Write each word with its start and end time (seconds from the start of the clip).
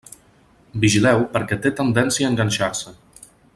Vigileu 0.85 1.21
perquè 1.35 1.59
té 1.67 1.73
tendència 1.81 2.29
a 2.29 2.33
enganxar-se. 2.33 2.99